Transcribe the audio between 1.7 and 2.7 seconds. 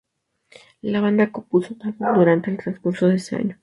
un álbum durante el